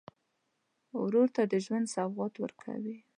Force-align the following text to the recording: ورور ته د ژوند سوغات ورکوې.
ورور 1.03 1.27
ته 1.35 1.41
د 1.51 1.53
ژوند 1.65 1.85
سوغات 1.93 2.33
ورکوې. 2.39 2.97